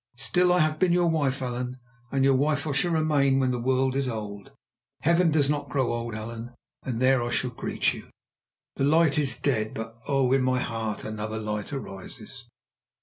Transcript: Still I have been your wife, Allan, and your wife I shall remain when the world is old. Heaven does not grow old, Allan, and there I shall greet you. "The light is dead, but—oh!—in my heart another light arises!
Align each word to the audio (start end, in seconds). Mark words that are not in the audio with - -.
Still 0.17 0.51
I 0.51 0.57
have 0.61 0.79
been 0.79 0.93
your 0.93 1.09
wife, 1.11 1.43
Allan, 1.43 1.77
and 2.11 2.23
your 2.25 2.33
wife 2.33 2.65
I 2.65 2.71
shall 2.71 2.89
remain 2.89 3.39
when 3.39 3.51
the 3.51 3.59
world 3.61 3.95
is 3.95 4.07
old. 4.09 4.49
Heaven 5.01 5.29
does 5.29 5.47
not 5.47 5.69
grow 5.69 5.93
old, 5.93 6.15
Allan, 6.15 6.55
and 6.81 6.99
there 6.99 7.21
I 7.21 7.29
shall 7.29 7.51
greet 7.51 7.93
you. 7.93 8.09
"The 8.77 8.83
light 8.83 9.19
is 9.19 9.37
dead, 9.37 9.75
but—oh!—in 9.75 10.41
my 10.41 10.57
heart 10.59 11.03
another 11.03 11.37
light 11.37 11.71
arises! 11.71 12.47